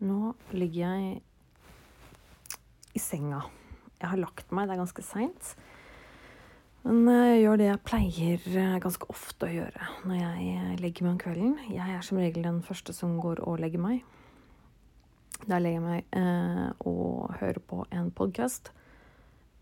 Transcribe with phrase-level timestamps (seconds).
[0.00, 1.18] Nå ligger jeg
[2.96, 3.42] i senga.
[4.00, 5.50] Jeg har lagt meg, det er ganske seint.
[6.86, 11.04] Men jeg gjør det jeg pleier eh, ganske ofte å gjøre når jeg eh, legger
[11.04, 11.52] meg om kvelden.
[11.68, 14.00] Jeg er som regel den første som går og legger meg.
[15.44, 18.72] Da legger jeg meg eh, og hører på en podkast.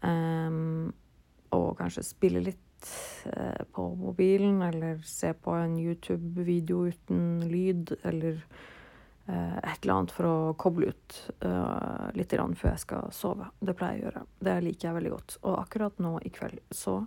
[0.06, 0.94] Um,
[1.50, 2.90] og kanskje spille litt
[3.26, 8.77] eh, på mobilen, eller se på en YouTube-video uten lyd, eller Eh,
[9.28, 13.50] et eller annet for å koble ut uh, litt før jeg skal sove.
[13.60, 14.22] Det pleier jeg å gjøre.
[14.40, 15.36] Det liker jeg veldig godt.
[15.42, 17.02] Og akkurat nå i kveld så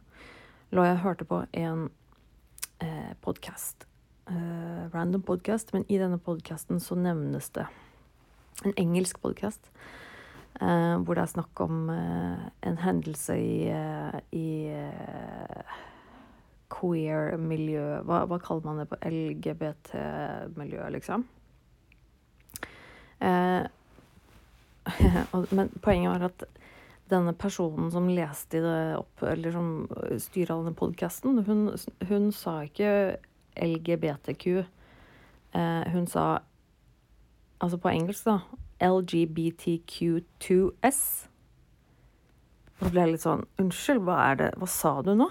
[0.72, 1.90] lå jeg hørte på en
[2.80, 3.88] eh, podkast.
[4.30, 7.66] Uh, random podkast, men i denne podkasten så nevnes det
[8.64, 9.72] en engelsk podkast.
[10.62, 13.68] Uh, hvor det er snakk om uh, en hendelse i,
[14.32, 14.48] i
[16.72, 21.26] queer-miljø hva, hva, kaller man det på LGBT-miljø, liksom?
[23.22, 23.64] Eh,
[25.58, 26.44] men poenget var at
[27.12, 29.88] denne personen som leste det opp, eller som
[30.22, 33.18] styra denne podkasten, hun, hun, sa ikke
[33.60, 34.46] LGBTQ.
[35.54, 36.40] Eh, hun sa
[37.62, 38.40] Altså på engelsk, da.
[38.82, 41.02] LGBTQ2S.
[42.80, 45.28] Og så ble jeg litt sånn Unnskyld, hva er det Hva sa du nå?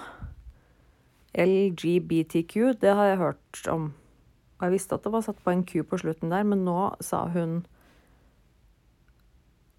[1.35, 3.93] LGBTQ, det har jeg hørt om.
[4.59, 6.95] Og jeg visste at det var satt på en Q på slutten der, men nå
[7.03, 7.67] sa hun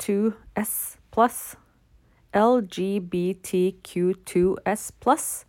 [0.02, 1.56] 2S pluss.
[2.34, 5.46] LGBTQ2S pluss.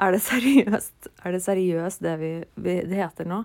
[0.00, 3.38] Er det seriøst, er det, seriøst det vi, vi, det heter nå?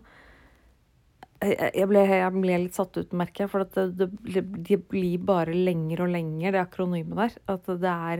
[1.46, 4.08] Jeg ble, jeg ble, litt satt ut, merker jeg, for det, det,
[4.56, 7.34] det, blir bare lenger og lenger, det akronymet der.
[7.52, 8.18] At det er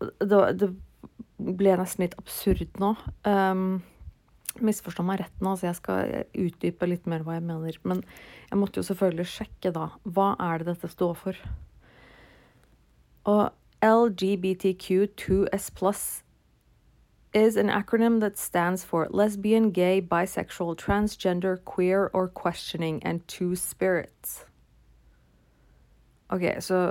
[0.00, 0.68] Det, Det,
[1.40, 2.94] ble nesten litt absurd nå.
[3.28, 3.80] Um,
[4.58, 7.78] misforstå meg rett nå, så jeg skal utdype litt mer hva jeg mener.
[7.86, 8.02] Men
[8.50, 9.86] jeg måtte jo selvfølgelig sjekke, da.
[10.04, 11.38] Hva er det dette står for?
[13.30, 13.44] Og
[13.84, 16.22] LGBTQ2S pluss
[17.32, 23.54] is an acronym that stands for lesbian, gay, bisexual, transgender, queer or questioning and two
[23.54, 24.44] spirits.
[26.30, 26.90] OK, så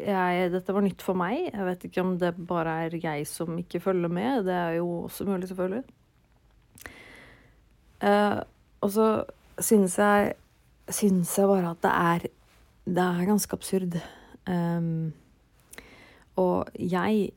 [0.00, 1.48] jeg, dette var nytt for meg.
[1.50, 4.44] Jeg vet ikke om det bare er jeg som ikke følger med.
[4.48, 5.84] Det er jo også mulig, selvfølgelig.
[8.00, 8.40] Uh,
[8.80, 9.24] og så
[9.60, 10.32] synes jeg
[10.88, 12.18] Synes jeg bare at det er
[12.88, 13.98] Det er ganske absurd.
[14.48, 15.12] Um,
[16.40, 17.30] og jeg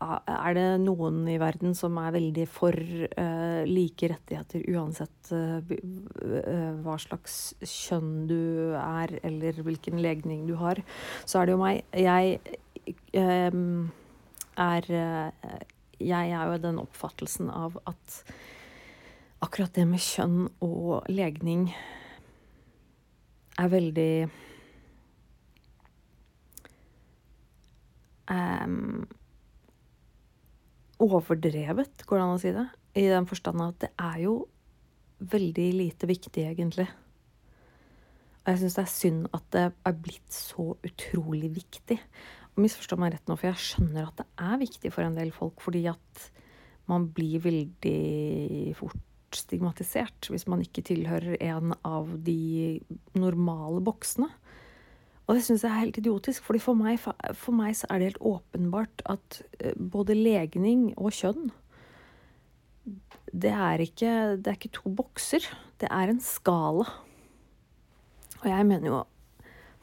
[0.00, 5.60] Er det noen i verden som er veldig for uh, like rettigheter uansett uh,
[6.84, 10.80] hva slags kjønn du er, eller hvilken legning du har,
[11.28, 11.82] så er det jo meg.
[11.92, 12.38] Jeg
[13.52, 13.90] um,
[14.56, 14.90] er
[15.98, 18.22] Jeg er jo den oppfattelsen av at
[19.44, 21.68] akkurat det med kjønn og legning
[23.58, 24.12] er veldig
[28.30, 29.06] um,
[31.02, 32.66] overdrevet, går det an å si det.
[32.98, 34.38] I den forstand at det er jo
[35.18, 36.88] veldig lite viktig, egentlig.
[38.42, 41.98] Og jeg syns det er synd at det er blitt så utrolig viktig.
[42.54, 45.34] Og misforstå meg rett nå, for jeg skjønner at det er viktig for en del
[45.34, 46.24] folk, fordi at
[46.88, 49.04] man blir veldig fort
[49.36, 52.80] stigmatisert hvis man ikke tilhører en av de
[53.18, 54.30] normale boksene.
[55.28, 56.96] Og det syns jeg er helt idiotisk, fordi for meg,
[57.36, 61.50] for meg så er det helt åpenbart at eh, både legning og kjønn
[63.32, 65.44] det er, ikke, det er ikke to bokser.
[65.80, 66.86] Det er en skala.
[68.40, 69.04] Og jeg mener jo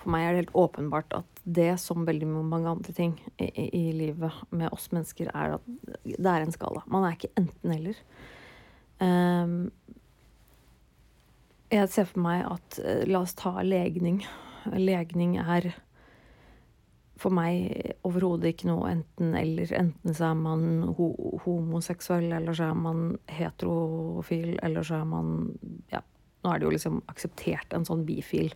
[0.01, 3.65] For meg er det helt åpenbart at det, som veldig mange andre ting i, i,
[3.73, 5.65] i livet med oss mennesker, er at
[6.05, 6.83] det er en skala.
[6.89, 7.97] Man er ikke enten-eller.
[9.01, 9.71] Um,
[11.73, 14.21] jeg ser for meg at eh, La oss ta legning
[14.73, 15.71] legning er
[17.19, 19.71] for meg overhodet ikke noe enten-eller.
[19.77, 20.65] Enten så er man
[20.97, 21.11] ho
[21.45, 25.31] homoseksuell, eller så er man heterofil, eller så er man
[25.93, 26.01] Ja,
[26.43, 28.51] nå er det jo liksom akseptert en sånn bifil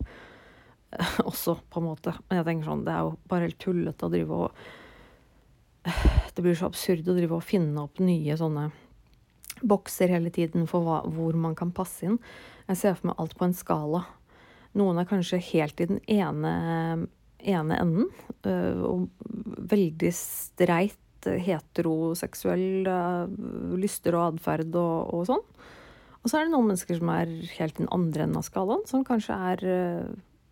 [1.30, 2.14] også, på en måte.
[2.28, 4.62] Men jeg tenker sånn, det er jo bare helt tullete å drive og
[6.36, 8.68] Det blir så absurd å drive og finne opp nye sånne
[9.60, 12.18] bokser hele tiden for hva, hvor man kan passe inn.
[12.68, 14.04] Jeg ser for meg alt på en skala.
[14.78, 16.52] Noen er kanskje helt i den ene,
[17.42, 18.10] ene enden.
[18.46, 19.08] Øh, og
[19.70, 23.32] veldig streit heteroseksuell øh,
[23.80, 25.42] lyster og atferd og, og, sånn.
[26.20, 29.04] Og så er det noen mennesker som er helt den andre enden av skalaen, som
[29.08, 30.06] kanskje er øh,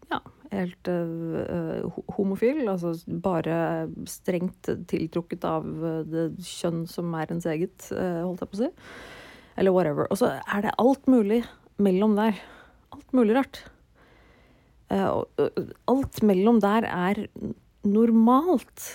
[0.08, 0.20] ja,
[0.54, 2.62] helt uh, homofil.
[2.72, 5.68] Altså bare strengt tiltrukket av
[6.08, 8.70] det kjønn som er ens eget, holdt jeg på å si.
[9.60, 10.08] Eller whatever.
[10.08, 11.42] Og så er det alt mulig
[11.76, 12.40] mellom der.
[12.96, 13.60] Alt mulig rart.
[14.88, 15.48] Eh,
[15.90, 17.22] alt mellom der er
[17.84, 18.88] normalt.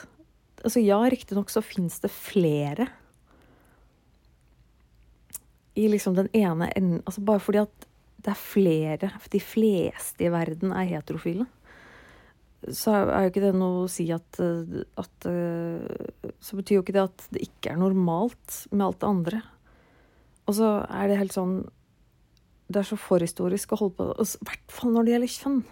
[0.64, 2.88] Altså ja, riktignok så fins det flere
[5.74, 7.88] i liksom den ene enden Altså bare fordi at
[8.24, 11.48] det er flere De fleste i verden er heterofile.
[12.72, 15.28] Så er jo ikke det noe å si at, at
[16.40, 19.42] Så betyr jo ikke det at det ikke er normalt med alt det andre.
[20.48, 21.58] Og så er det helt sånn
[22.72, 25.64] Det er så forhistorisk å holde på I hvert fall når det gjelder kjønn.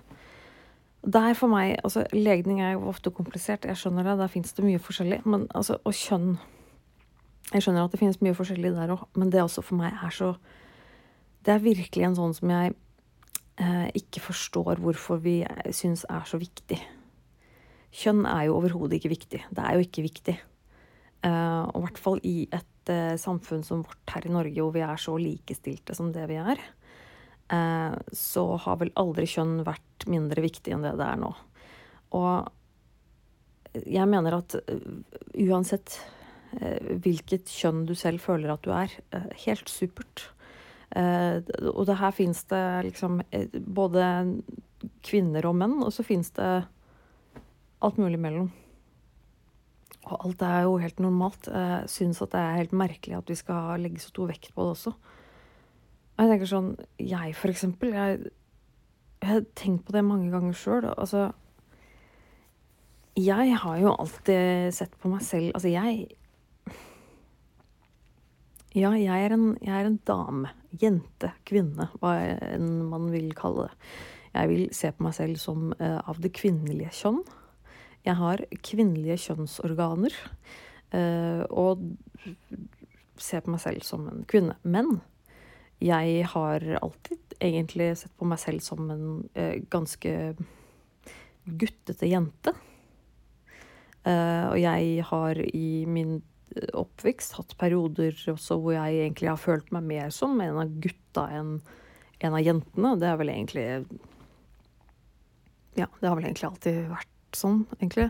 [1.02, 4.20] Der for meg altså Legning er jo ofte komplisert, jeg skjønner det.
[4.20, 5.24] Der fins det mye forskjellig.
[5.26, 6.38] Men altså, og kjønn
[7.52, 10.14] Jeg skjønner at det finnes mye forskjellig der òg, men det også for meg er
[10.16, 10.36] så
[11.44, 12.76] Det er virkelig en sånn som jeg
[13.58, 15.42] eh, ikke forstår hvorfor vi
[15.74, 16.78] syns er så viktig.
[17.92, 19.42] Kjønn er jo overhodet ikke viktig.
[19.50, 20.38] Det er jo ikke viktig.
[21.26, 24.72] Eh, og i hvert fall i et eh, samfunn som vårt her i Norge, hvor
[24.78, 26.62] vi er så likestilte som det vi er.
[27.52, 31.32] Eh, så har vel aldri kjønn vært mindre viktig enn det det er nå.
[32.16, 34.86] Og jeg mener at eh,
[35.44, 35.98] uansett
[36.60, 38.96] eh, hvilket kjønn du selv føler at du er,
[39.46, 40.30] helt supert.
[40.92, 43.22] Og det her fins det liksom
[43.72, 44.04] både
[45.08, 46.50] kvinner og menn, og så fins det
[47.80, 48.50] alt mulig mellom.
[50.10, 51.48] Og alt er jo helt normalt.
[51.48, 54.68] Jeg syns at det er helt merkelig at vi skal legge så stor vekt på
[54.68, 54.94] det også.
[56.22, 56.72] Og jeg tenker sånn
[57.02, 58.32] Jeg, for eksempel, jeg,
[59.24, 60.86] jeg har tenkt på det mange ganger sjøl.
[60.94, 61.32] Altså
[63.18, 66.12] Jeg har jo alltid sett på meg selv Altså, jeg
[68.78, 70.54] Ja, jeg er en, jeg er en dame.
[70.80, 71.34] Jente.
[71.44, 71.90] Kvinne.
[72.00, 72.14] Hva
[72.54, 73.90] enn man vil kalle det.
[74.32, 77.20] Jeg vil se på meg selv som uh, av det kvinnelige kjønn.
[78.08, 80.16] Jeg har kvinnelige kjønnsorganer.
[80.96, 81.84] Uh, og
[83.20, 84.56] ser på meg selv som en kvinne.
[84.64, 85.02] Men
[85.82, 90.14] jeg har alltid egentlig sett på meg selv som en eh, ganske
[91.46, 92.54] guttete jente.
[94.06, 96.20] Eh, og jeg har i min
[96.76, 101.30] oppvekst hatt perioder også hvor jeg egentlig har følt meg mer som en av gutta
[101.32, 101.54] enn
[102.22, 102.96] en av jentene.
[103.02, 103.68] Det er vel egentlig
[105.80, 107.08] Ja, det har vel egentlig alltid vært
[107.38, 108.10] sånn, egentlig.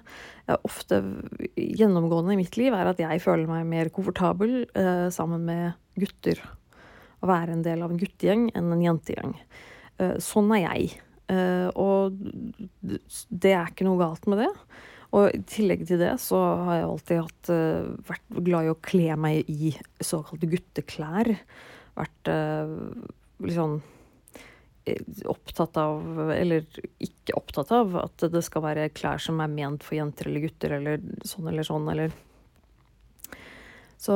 [0.65, 0.97] Ofte
[1.53, 6.41] gjennomgående i mitt liv er at jeg føler meg mer komfortabel eh, sammen med gutter
[7.21, 9.35] å være en del av en guttegjeng enn en jentegjeng.
[10.01, 10.95] Eh, sånn er jeg.
[11.31, 12.17] Eh, og
[13.29, 14.49] det er ikke noe galt med det.
[15.11, 18.81] Og i tillegg til det så har jeg alltid hatt, eh, vært glad i å
[18.81, 21.35] kle meg i såkalte gutteklær.
[21.99, 22.29] Vært
[23.43, 23.81] litt sånn
[25.29, 26.63] opptatt av, eller
[27.03, 30.77] ikke opptatt av, at det skal være klær som er ment for jenter eller gutter,
[30.79, 32.15] eller sånn eller sånn, eller
[34.01, 34.15] Så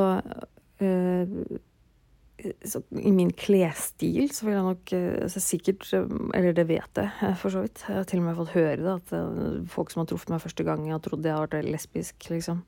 [2.36, 4.90] så, I min klesstil så vil jeg nok
[5.32, 7.84] så sikkert Eller det vet jeg eh, for så vidt.
[7.88, 8.96] Jeg har til og med fått høre det.
[9.00, 12.62] At folk som har truffet meg første gang, har trodd jeg har vært lesbisk, liksom.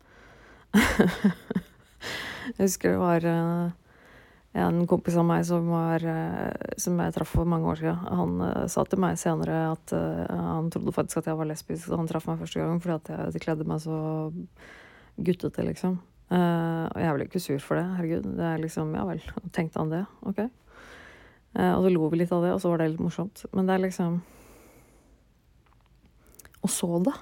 [2.48, 3.28] jeg husker det var
[4.58, 6.02] en kompis av meg som, var,
[6.80, 8.00] som jeg traff for mange år siden.
[8.18, 12.08] Han sa til meg senere at han trodde faktisk at jeg var lesbisk da han
[12.10, 13.98] traff meg første gang, fordi at jeg kledde meg så
[15.18, 16.00] guttete, liksom.
[16.28, 17.86] Uh, og jeg ble ikke sur for det.
[17.96, 18.26] Herregud.
[18.36, 19.22] Det er liksom Ja vel,
[19.56, 20.02] tenkte han det?
[20.28, 20.42] Ok.
[21.56, 23.46] Uh, og så lo vi litt av det, og så var det litt morsomt.
[23.56, 24.20] Men det er liksom
[26.60, 27.14] Og så, da?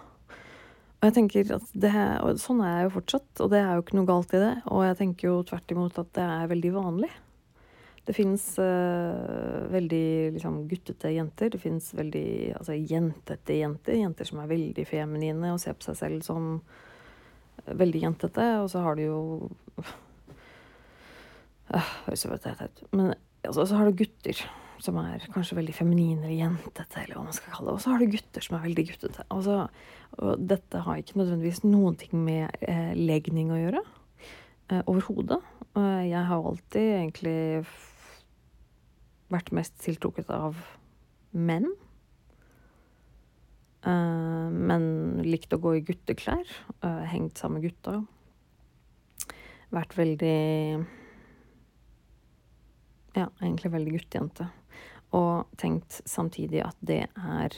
[0.96, 1.92] Og jeg tenker at det,
[2.24, 4.54] og Sånn er jeg jo fortsatt, og det er jo ikke noe galt i det.
[4.72, 7.12] Og jeg tenker jo tvert imot at det er veldig vanlig.
[8.06, 11.50] Det fins uh, veldig liksom, guttete jenter.
[11.50, 12.28] Det fins veldig
[12.58, 13.98] altså, jentete jenter.
[13.98, 16.60] Jenter som er veldig feminine og ser på seg selv som
[17.66, 19.20] veldig jentete, og så har du jo
[22.94, 24.44] Men altså, så har du gutter
[24.82, 27.76] som er kanskje veldig feminine eller jentete, eller hva man skal kalle det.
[27.76, 29.24] Og så har du gutter som er veldig guttete.
[29.32, 29.58] Altså,
[30.20, 33.82] og dette har ikke nødvendigvis noen ting med eh, legning å gjøre.
[34.70, 35.40] Eh, Overhodet.
[35.76, 37.38] Eh, jeg har alltid egentlig
[39.32, 40.60] vært mest tiltrukket av
[41.32, 41.70] menn.
[43.86, 46.46] Uh, men likte å gå i gutteklær.
[46.82, 48.00] Uh, hengt sammen med gutta.
[49.74, 50.36] Vært veldig
[53.16, 54.50] Ja, egentlig veldig guttejente.
[55.16, 57.54] Og tenkt samtidig at det er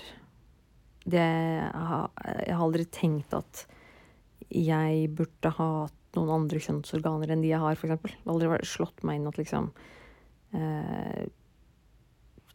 [1.08, 2.10] det jeg har,
[2.44, 3.64] jeg har aldri tenkt at
[4.52, 7.96] jeg burde ha hatt noen andre kjønnsorganer enn de jeg har, f.eks.
[8.04, 9.70] Det har aldri slått meg inn at liksom
[10.54, 11.24] uh,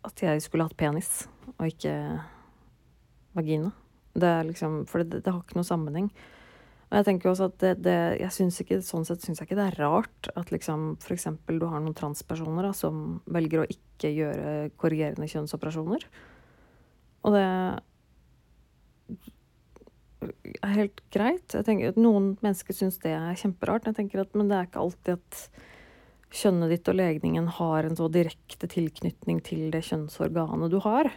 [0.03, 1.25] At jeg skulle hatt penis,
[1.57, 1.93] og ikke
[3.37, 3.71] vagina.
[4.13, 6.09] Det er liksom, for det, det, har ikke noe sammenheng.
[6.91, 9.57] Og jeg tenker også at det, det jeg synes ikke, Sånn sett syns jeg ikke
[9.57, 11.25] det er rart at liksom f.eks.
[11.49, 16.05] du har noen transpersoner da, som velger å ikke gjøre korrigerende kjønnsoperasjoner.
[17.23, 17.43] Og det
[20.61, 21.55] er helt greit.
[21.55, 23.87] Jeg tenker at Noen mennesker syns det er kjemperart.
[23.89, 25.43] Jeg tenker at, Men det er ikke alltid at
[26.33, 31.11] kjønnet ditt og legningen har en så direkte tilknytning til det kjønnsorganet du har.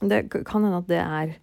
[0.00, 1.38] Det kan hende at det er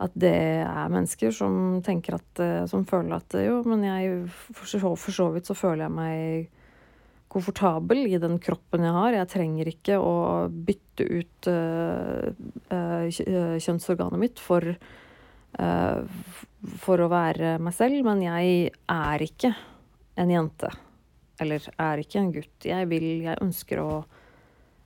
[0.00, 0.32] at det
[0.64, 5.50] er mennesker som tenker at eh, Som føler at jo, men jeg for så vidt
[5.50, 6.48] så føler jeg meg
[7.30, 9.14] komfortabel i den kroppen jeg har.
[9.14, 10.14] Jeg trenger ikke å
[10.50, 12.26] bytte ut uh,
[12.74, 16.00] uh, kjønnsorganet mitt for, uh,
[16.82, 19.52] for å være meg selv, men jeg er ikke
[20.18, 20.72] en jente.
[21.40, 22.66] Eller er ikke en gutt.
[22.66, 23.92] Jeg vil, jeg ønsker å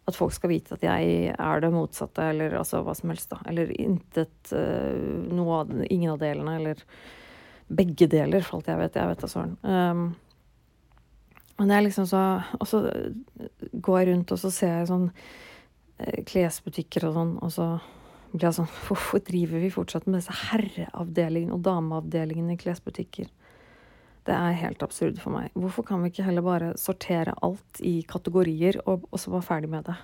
[0.04, 3.38] at folk skal vite at jeg er det motsatte, eller altså hva som helst, da.
[3.48, 6.82] Eller intet noe av Ingen av delene, eller
[7.72, 8.98] begge deler, for alt jeg vet.
[9.00, 9.56] Jeg vet da søren.
[9.64, 10.04] Um,
[11.58, 12.20] men er liksom så
[12.58, 12.82] Og så
[13.72, 15.08] går jeg rundt, og så ser jeg sånn
[15.98, 17.68] eh, klesbutikker og sånn, og så
[18.32, 23.30] blir jeg sånn Hvorfor driver vi fortsatt med disse herreavdelingene og dameavdelingene i klesbutikker?
[24.24, 25.52] Det er helt absurd for meg.
[25.52, 29.70] Hvorfor kan vi ikke heller bare sortere alt i kategorier, og, og så være ferdig
[29.72, 29.96] med det?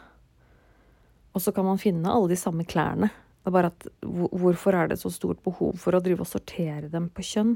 [1.32, 3.08] Og så kan man finne alle de samme klærne.
[3.40, 6.90] Det er bare at Hvorfor er det så stort behov for å drive og sortere
[6.92, 7.54] dem på kjønn?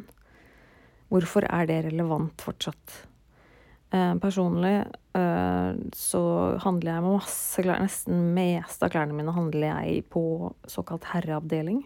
[1.12, 3.02] Hvorfor er det relevant fortsatt?
[3.94, 4.78] Eh, personlig
[5.14, 6.22] eh, så
[6.64, 7.82] handler jeg med masse klær.
[7.84, 10.24] Nesten mest av klærne mine handler jeg på
[10.70, 11.84] såkalt herreavdeling.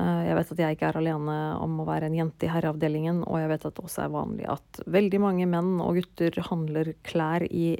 [0.00, 3.22] Eh, jeg vet at jeg ikke er alene om å være en jente i herreavdelingen,
[3.28, 6.94] og jeg vet at det også er vanlig at veldig mange menn og gutter handler
[7.06, 7.76] klær i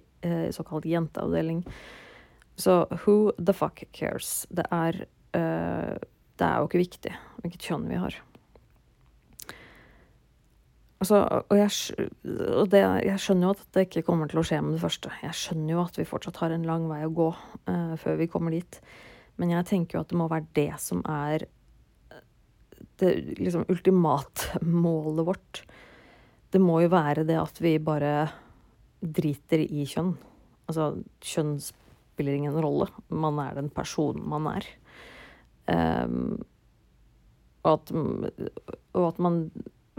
[0.52, 1.62] såkalt jenteavdeling.
[2.60, 4.42] Så who the fuck cares?
[4.52, 8.18] Det er, det er jo ikke viktig hvilket kjønn vi har.
[11.00, 14.58] Altså, og, jeg, og det, jeg, skjønner jo at det ikke kommer til å skje
[14.60, 15.12] med det første.
[15.22, 17.28] Jeg skjønner jo at vi fortsatt har en lang vei å gå
[17.72, 18.76] eh, før vi kommer dit.
[19.40, 21.46] Men jeg tenker jo at det må være det som er
[23.00, 25.62] det liksom ultimatmålet vårt.
[26.50, 28.28] Det må jo være det at vi bare
[29.00, 30.14] driter i kjønn.
[30.70, 30.92] Altså,
[31.24, 32.90] kjønn spiller ingen rolle.
[33.08, 34.66] Man er den personen man er.
[35.70, 36.40] Um,
[37.62, 37.92] og, at,
[38.96, 39.44] og at man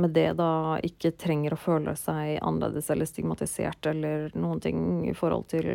[0.02, 4.80] med det da ikke trenger å føle seg annerledes eller stigmatisert eller noen ting
[5.10, 5.68] i forhold til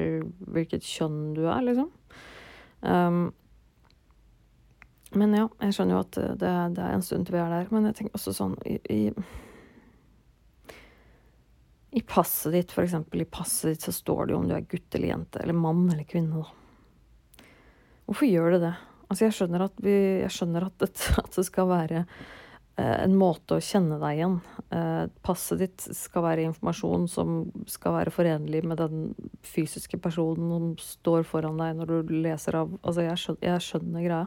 [0.50, 1.90] hvilket kjønn du er, liksom.
[2.82, 3.20] Um,
[5.14, 7.68] men ja, jeg skjønner jo at det, det, er en stund til vi er der.
[7.70, 9.00] Men jeg tenker også sånn i, i,
[12.00, 14.66] i passet ditt, for eksempel, i passet ditt så står det jo om du er
[14.66, 17.46] gutt eller jente, eller mann eller kvinne, da.
[18.06, 18.74] Hvorfor gjør det det?
[19.06, 19.94] Altså, jeg skjønner at, vi,
[20.24, 20.90] jeg skjønner at, det,
[21.22, 22.04] at det skal være
[22.76, 24.34] Eh, en måte å kjenne deg igjen.
[24.74, 27.38] Eh, passet ditt skal være informasjon som
[27.72, 29.06] skal være forenlig med den
[29.46, 34.04] fysiske personen som står foran deg når du leser av Altså, jeg skjønner, jeg skjønner
[34.04, 34.26] greia.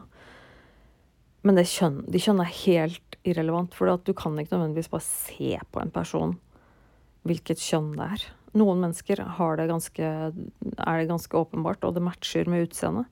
[1.46, 5.56] Men det kjønn, de kjønn er helt irrelevant, for du kan ikke nødvendigvis bare se
[5.72, 6.36] på en person
[7.28, 8.24] hvilket kjønn det er.
[8.60, 13.06] Noen mennesker det ganske, er det ganske åpenbart, og det matcher med utseendet.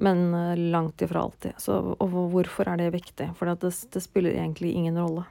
[0.00, 1.58] Men eh, langt ifra alltid.
[1.60, 3.28] Så, og hvorfor er det viktig?
[3.36, 5.26] For det, det, spiller egentlig ingen rolle.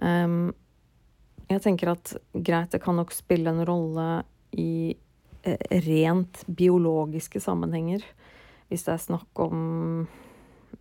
[0.00, 0.54] Um,
[1.50, 4.22] jeg tenker at greit, det kan nok spille en rolle
[4.56, 4.94] i
[5.44, 8.06] eh, rent biologiske sammenhenger.
[8.72, 10.06] Hvis det er snakk om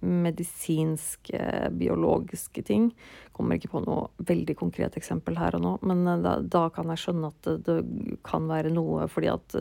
[0.02, 2.90] medisinske, biologiske ting.
[3.36, 6.92] Kommer ikke på noe veldig konkret eksempel her og nå, men eh, da, da kan
[6.94, 9.60] jeg skjønne at det, det, kan være noe fordi at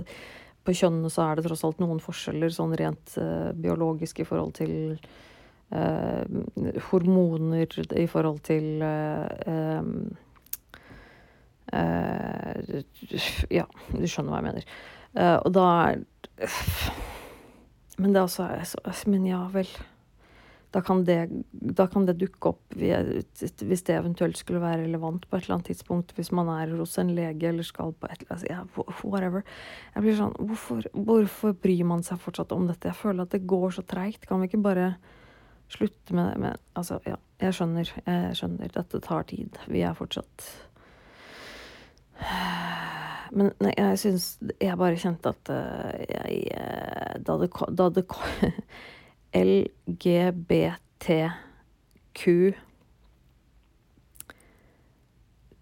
[0.65, 4.53] på kjønnene så er det tross alt noen forskjeller sånn rent uh, biologisk i forhold
[4.59, 4.75] til
[5.73, 6.25] uh,
[6.91, 9.81] hormoner, i forhold til uh,
[13.49, 14.69] Ja, du skjønner hva jeg mener.
[15.41, 16.05] og da er
[18.01, 19.69] Men det er også Men ja vel
[20.71, 25.37] da kan, det, da kan det dukke opp hvis det eventuelt skulle være relevant på
[25.37, 26.13] et eller annet tidspunkt.
[26.15, 29.43] Hvis man er hos en lege eller skal på et eller annet yeah, Whatever.
[29.97, 32.93] Jeg blir sånn hvorfor, hvorfor, bryr man seg fortsatt om dette?
[32.93, 34.29] Jeg føler at det går så treigt.
[34.31, 34.93] Kan vi ikke bare
[35.75, 36.39] slutte med det?
[36.45, 37.19] Men, altså, ja.
[37.43, 37.91] Jeg skjønner.
[38.07, 38.75] Jeg skjønner.
[38.79, 39.59] Dette tar tid.
[39.67, 40.51] Vi er fortsatt
[43.31, 44.25] men nei, jeg syns
[44.61, 48.05] Jeg bare kjente at uh, jeg uh, Da det, da det
[49.37, 50.75] LGBTQ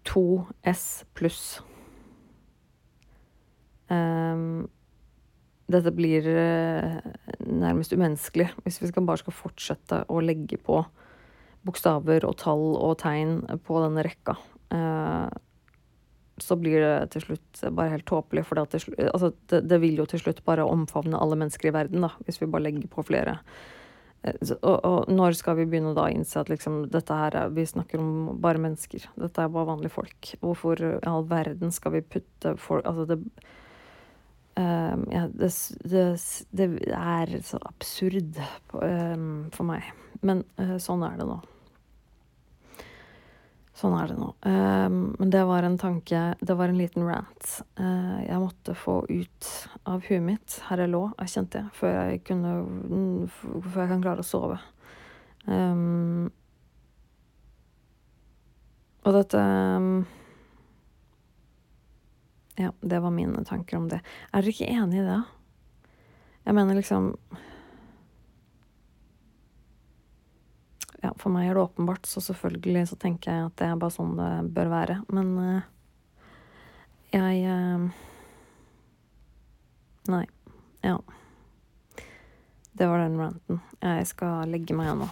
[0.09, 1.61] 2S pluss.
[3.89, 4.69] Um,
[5.69, 6.97] dette blir eh,
[7.45, 10.81] nærmest umenneskelig hvis vi skal bare skal fortsette å legge på
[11.65, 14.33] bokstaver og tall og tegn på denne rekka.
[14.73, 15.27] Eh,
[16.43, 20.07] så blir det til slutt bare helt tåpelig, for det, altså, det, det, vil jo
[20.09, 23.39] til slutt bare omfavne alle mennesker i verden, da, hvis vi bare legger på flere.
[24.27, 28.01] Og, og når skal vi begynne å innse at liksom, dette her er, vi snakker
[28.01, 29.05] om bare mennesker?
[29.15, 30.33] Dette er bare vanlige folk.
[30.43, 33.21] Hvorfor i all verden skal vi putte folk Altså, det
[34.59, 35.49] Um, ja, det,
[36.51, 38.41] det, er så absurd
[38.73, 39.85] um, for meg.
[40.25, 41.37] Men uh, sånn er det nå.
[43.79, 44.33] Sånn er det nå.
[44.43, 49.05] Um, men det var en tanke Det var en liten rant uh, jeg måtte få
[49.07, 49.49] ut
[49.87, 52.51] av huet mitt her jeg lå, jeg kjente jeg, før jeg kunne
[53.29, 54.59] Før jeg kan klare å sove.
[58.99, 59.41] og dette
[62.59, 64.01] ja, det var mine tanker om det.
[64.35, 65.21] Er dere ikke enig i det?
[66.43, 67.13] Jeg mener liksom
[70.99, 73.95] Ja, for meg er det åpenbart, så selvfølgelig så tenker jeg at det er bare
[73.95, 74.97] sånn det bør være.
[75.15, 75.61] Men uh,
[77.13, 78.05] jeg uh,
[80.09, 80.25] Nei.
[80.81, 80.97] Ja.
[82.73, 83.59] Det var den ranten.
[83.83, 85.09] Jeg skal legge meg nå.